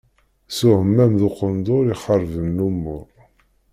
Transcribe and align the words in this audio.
S 0.57 0.59
uεmam 0.67 1.13
d 1.19 1.21
uqendur 1.27 1.85
i 1.93 1.95
xerben 2.03 2.47
lumuṛ. 2.57 3.07